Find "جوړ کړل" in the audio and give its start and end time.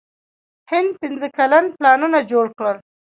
2.31-2.77